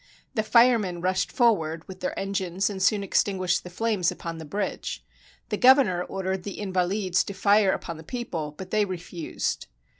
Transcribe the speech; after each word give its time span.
The 0.33 0.41
firemen 0.41 0.99
rushed 1.01 1.31
forward 1.31 1.87
with 1.87 1.99
their 1.99 2.17
engines, 2.17 2.71
and 2.71 2.81
soon 2.81 3.03
extinguished 3.03 3.63
the 3.63 3.69
flames 3.69 4.09
upon 4.11 4.39
the 4.39 4.45
bridge. 4.45 5.05
The 5.49 5.57
governor 5.57 6.01
ordered 6.01 6.41
the 6.41 6.57
Invalides 6.57 7.23
to 7.25 7.35
fire 7.35 7.71
upon 7.71 7.97
the 7.97 8.03
people, 8.03 8.55
but 8.57 8.71
they 8.71 8.83
refused. 8.83 9.67